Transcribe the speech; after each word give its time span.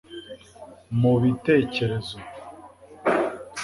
mubitekerezo 0.99 2.17